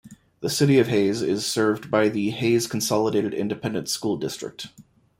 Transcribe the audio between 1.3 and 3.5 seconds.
served by the Hays Consolidated